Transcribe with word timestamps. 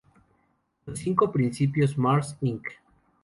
Los 0.87 0.97
cinco 0.97 1.31
principios 1.31 1.95
Mars, 1.95 2.35
Inc. 2.41 2.65